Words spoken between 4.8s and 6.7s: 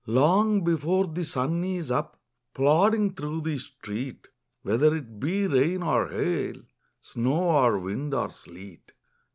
it be rain or hail,